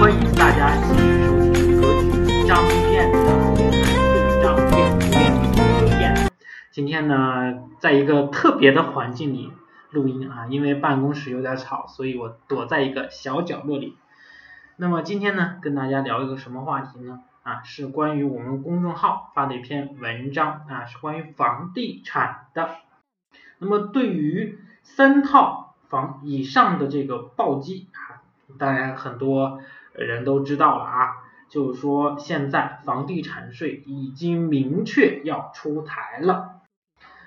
[0.00, 3.18] 欢迎大家继续收听格局张燕的
[3.54, 6.32] 对账辩辩辩。
[6.70, 9.52] 今天呢，在一个特别的环境里
[9.90, 13.98] 录音啊，因为办公室有点吵，所以我躲在一个小角落里。
[14.76, 17.20] 那么今天呢，跟大家聊一个什么话题呢？
[17.42, 22.70] 啊，是关于我们公众号发的一篇文章啊，是关于房地产的。
[23.58, 28.24] 那么对于三套房以上的这个暴击啊，
[28.58, 29.60] 当然很多
[30.04, 31.10] 人都知道了啊，
[31.48, 36.60] 就是说现在房地产税已经明确要出台了。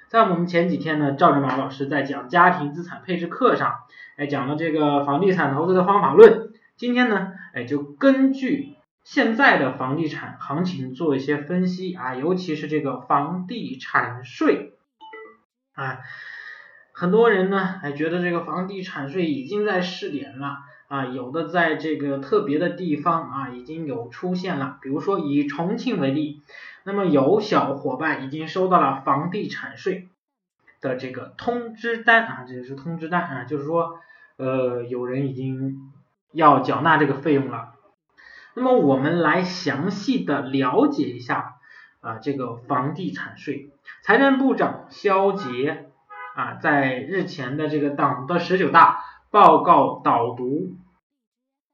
[0.08, 3.80] 在我们前几天呢，赵振宝老师在讲家庭资产配置课上，
[4.16, 6.52] 哎，讲了这个房地产投资的方法论。
[6.78, 14.74] 今天呢，哎，就根据现在的房地产行情做一些分析啊，尤其是这个房地产税
[15.74, 16.00] 啊。
[16.94, 20.60] 很多人呢，还觉得这个房地产税已经在试点了
[20.94, 24.78] 啊，有的在这个特别的地方啊，已经有出现了。
[24.80, 26.44] 比如说以重庆为例，
[26.84, 30.08] 那么有小伙伴已经收到了房地产税
[30.82, 34.02] 的这个通知单啊，这是通知单啊，就是说
[34.38, 35.92] 呃，有人已经
[36.32, 37.74] 要缴纳这个费用了。
[38.54, 41.56] 那么我们来详细的了解一下
[42.02, 43.72] 啊，这个房地产税，
[44.04, 45.90] 财政部长肖捷。
[46.36, 50.76] 啊，在日前的这个党的十九大报告导读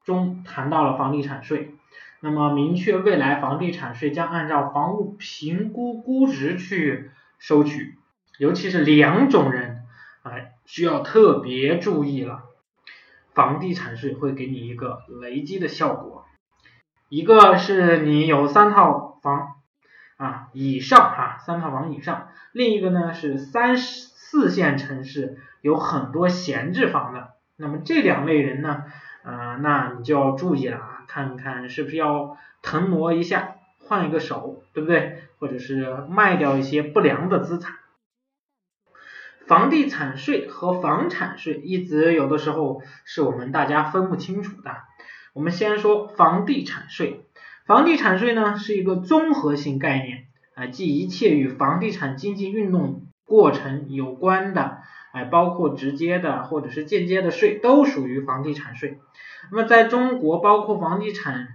[0.04, 1.74] 中谈到了房地产税，
[2.20, 7.96] 那么明确未来房地产税将按照房屋评估估值去收取，
[8.38, 9.82] 尤其是两种人，
[10.22, 12.42] 哎，需要特别注意了，
[13.34, 16.24] 房地产税会给你一个雷击的效果，
[17.08, 19.56] 一个是你有三套房
[20.16, 23.76] 啊以上哈，三套房以上，另一个呢是三。
[24.32, 28.84] 四线城市有很多闲置房的，那么这两类人呢，
[29.22, 35.22] 呃，那你就要注意了啊，看看是不是要腾挪一下，换一个手，对不对？
[35.38, 37.76] 或者是卖掉一些不良的资产。
[39.46, 44.76] 房地产税和房产税一直有的时候是我们大家分不清楚的。
[45.32, 47.24] 我们先说房地产税，
[47.66, 53.06] 房地产税呢是一个综合性概念啊，即一切与房地产经济运动。
[53.24, 54.78] 过程有关的，
[55.12, 58.98] 哎，包括直接的或者是间接的税，都属于房地产税。
[59.50, 61.48] 那么在中国，包括房地产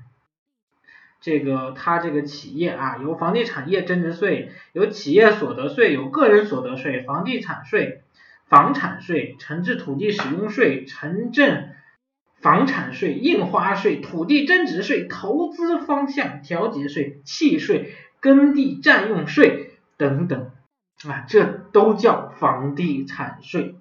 [1.22, 8.02] 这个它这个企业啊，有房地产业增值税，有企业所得税，有个人所得税，房地产税、
[8.48, 11.76] 房产税、城镇土地使用税、城镇
[12.42, 20.52] 房产税、印花税、土地增值税、投资方向调节税、契税、耕地占用税等等。
[21.08, 23.76] 啊，这都叫房地产税。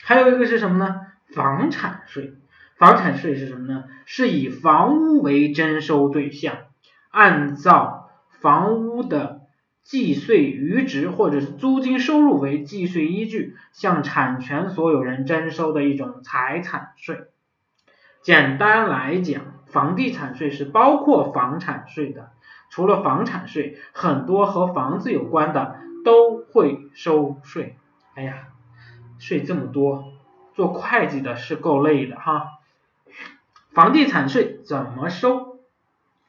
[0.00, 1.00] 还有一个是什么呢？
[1.34, 2.34] 房产税。
[2.76, 3.82] 房产税是什么呢？
[4.04, 6.56] 是以房屋为征收对象，
[7.10, 8.10] 按照
[8.40, 9.40] 房屋的
[9.82, 17.24] 计税余值或者是租金收入为计税依据，向产权所有人征收的一种财产税。
[18.22, 22.30] 简单来讲，房地产税是包括房产税的。
[22.70, 25.80] 除了房产税，很多和房子有关的。
[26.06, 27.74] 都会收税，
[28.14, 28.46] 哎呀，
[29.18, 30.12] 税这么多，
[30.54, 32.60] 做会计的是够累的哈。
[33.72, 35.58] 房地产税怎么收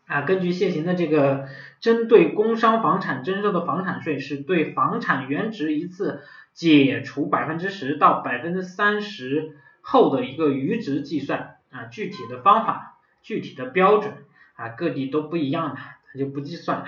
[0.07, 0.23] 啊？
[0.23, 1.47] 根据现行的这个
[1.79, 6.23] 针对工商房产征收的房产税，是对房产原值一次
[6.53, 11.85] 解除百分之十到百分之三十后的一个余值计算啊。
[11.85, 14.15] 具体的方法、具体的标准
[14.55, 16.87] 啊，各地都不一样的，它就不计算了。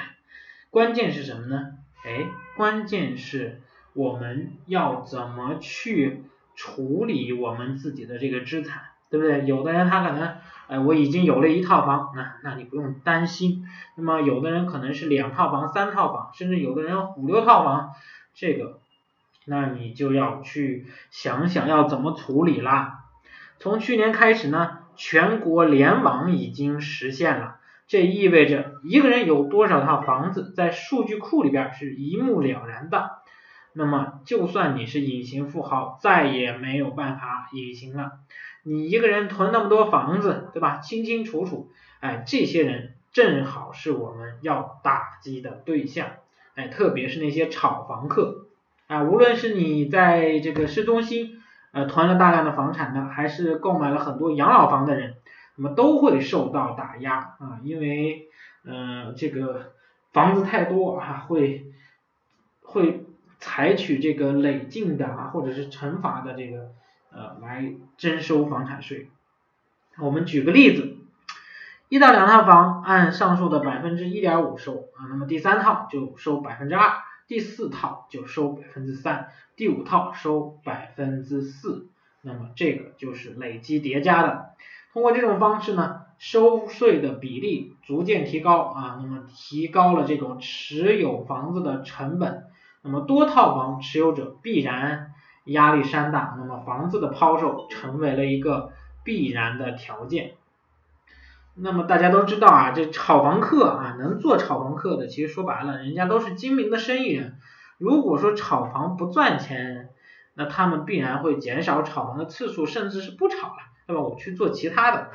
[0.71, 1.73] 关键是什么呢？
[2.05, 3.61] 哎，关键是
[3.93, 6.23] 我们要怎么去
[6.55, 9.45] 处理我们自己的这个资产，对不对？
[9.45, 13.65] 有的人他可能，哎，我已经有了一套房，那那你不用担心。
[13.95, 17.91] 那么有的人可能是两套房、三套房，甚至有的人五六套房，
[18.33, 18.79] 这个，
[19.45, 23.06] 那你就要去想想要怎么处理啦。
[23.59, 27.58] 从去年开始呢，全国联网已经实现了。
[27.89, 33.18] 这意味着一个人有多少套房子，在数据库里边是一目了然的。
[33.74, 38.12] 那么，就算你是隐形富豪，再也没有办法隐形了。
[38.62, 40.77] 你一个人囤那么多房子，对吧？
[40.77, 41.71] 清清楚楚。
[42.00, 46.09] 哎，这些人正好是我们要打击的对象。
[46.53, 48.45] 哎，特别是那些炒房客。
[48.86, 51.41] 啊，无论是你在这个市中心
[51.71, 55.15] 呃囤了大量的房产的，还是购买了很多养老房的人。
[55.61, 58.29] 那么都会受到打压啊，因为
[58.63, 59.73] 呃这个
[60.13, 61.65] 房子太多啊，会
[62.61, 63.03] 会
[63.39, 66.69] 采取这个累进的啊，或者是惩罚的这个
[67.11, 69.09] 呃来征收房产税。
[69.97, 70.95] 我们举个例子，
[71.89, 76.94] 一到两套房按上述的百分之一点五收啊，那么第三套就收百分之二，
[77.27, 79.27] 第四套就收百分之三，
[79.57, 81.89] 第五套收百分之四，
[82.21, 84.51] 那么这个就是累积叠加的。
[84.91, 92.45] 通过这种方式呢，收税的比例逐渐提高啊，那么提高了这种持有房子的成本，
[92.81, 95.12] 那么多套房持有者必然
[95.45, 98.71] 压力山大，那么房子的抛售成为了一个
[99.03, 100.33] 必然的条件。
[101.56, 107.38] 那么大家都知道啊，这炒房客啊，能做炒房客的，其实说白了，人家都是精明的生意人。
[107.77, 109.89] 如果说炒房不赚钱，
[110.36, 113.57] 那他们必然会减少炒房的次数，甚至是不炒了，
[113.89, 114.07] 那么？
[114.07, 115.09] 我去做其他的。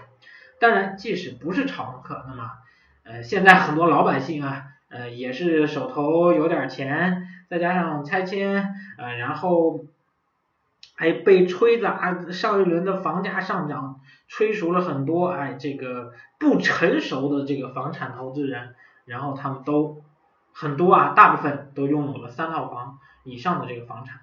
[0.59, 2.50] 当然，即使不是炒房客，那么
[3.05, 9.85] 呃，现在很多老百姓啊，呃，也是手头有点钱，再加上拆迁，呃，然后
[10.97, 14.00] 还被吹着啊，上一轮的房价上涨。
[14.26, 18.75] 吹熟了很多哎，这个不成熟的这个房产投资人，
[19.05, 20.03] 然后他们都
[20.53, 24.21] 很多啊，大部分都拥有了三套房以上的这个房产，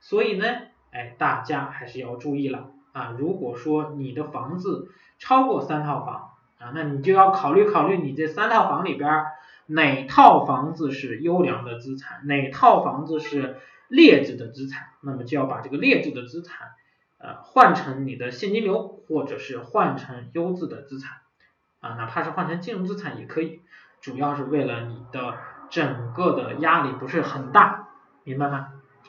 [0.00, 0.46] 所以呢，
[0.92, 3.14] 哎，大家还是要注意了啊。
[3.18, 9.24] 如果说你的房子超过三套房啊，那你就要考虑考虑你这三套房里边
[9.66, 13.58] 哪套房子是优良的资产，哪套房子是
[13.88, 16.68] 劣质的资产，那么就要把这个劣质的资产。
[17.22, 21.18] 呃，换成你的现金流，或者是换成优质的资产，
[21.80, 23.60] 啊，哪怕是换成金融资产也可以，
[24.00, 25.36] 主要是为了你的
[25.68, 27.88] 整个的压力不是很大，
[28.24, 28.68] 明白吗？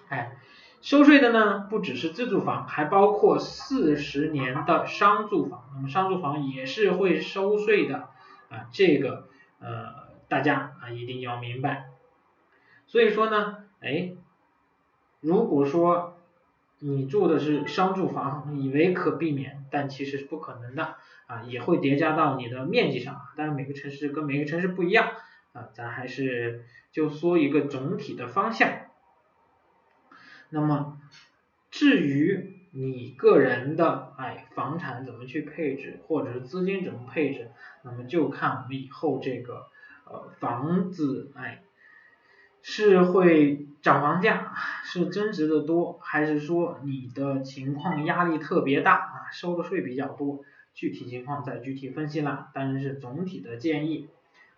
[0.10, 0.36] 哎，
[0.82, 8.10] 收税的呢，不只是自住房，还包括四十年的商住房，那么商住房也是会收税的，
[8.50, 9.28] 啊，这个
[9.60, 11.86] 呃大家啊一定要明白。
[12.88, 14.12] 所以说呢，哎，
[15.22, 16.18] 如果说。
[16.84, 20.96] 你住的是商住房，以为可避免，但其实是不可能的
[21.28, 23.22] 啊，也会叠加到你的面积上。
[23.38, 25.12] 当然每个城市跟每个城市不一样
[25.54, 28.68] 啊，咱还是就说一个总体的方向。
[30.52, 31.00] 那么
[31.72, 37.52] 至于你个人的哎房产怎么去配置，或者是资金怎么配置，
[37.82, 39.68] 那么就看我们以后这个
[40.06, 41.64] 呃房子哎。
[42.64, 44.54] 是会涨房价，
[44.84, 50.42] 是增值的多，还是说你的情况压力特别大啊，收的税比较多，
[50.76, 54.10] 具体情况再具体分析了，当然是总体的建议。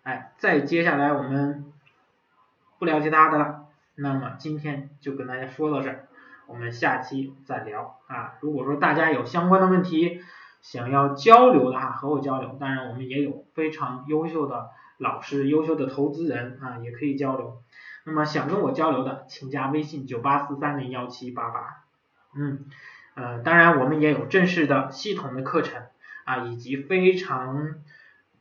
[0.02, 1.72] 哎，再接下来我们
[2.78, 3.63] 不聊其他的了，
[3.96, 6.08] 那么今天就跟大家说到这儿，
[6.46, 8.34] 我们下期再聊啊。
[8.40, 10.20] 如果说大家有相关的问题
[10.60, 17.62] 想要交流的哈，和我交流，当然我们也有非常优秀的老师、优秀的投资人啊，也可以交流。
[18.04, 21.84] 那么想跟我交流的，请加微信九八四三零幺七八八。
[22.34, 22.64] 嗯，
[23.14, 25.82] 呃，当然我们也有正式的系统的课程
[26.24, 27.76] 啊，以及非常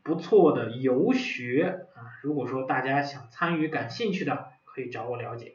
[0.02, 2.10] 不错的游学啊。
[2.24, 5.54] 如果说大家想参与、感兴趣的，可以找我了解。